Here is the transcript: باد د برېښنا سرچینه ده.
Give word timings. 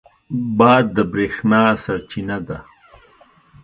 باد 0.57 0.85
د 0.95 0.97
برېښنا 1.11 1.63
سرچینه 1.83 2.37
ده. 2.47 2.57